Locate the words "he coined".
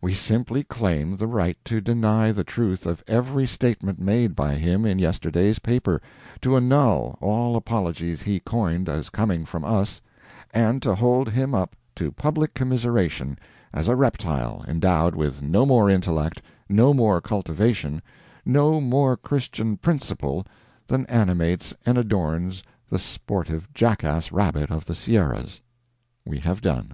8.22-8.88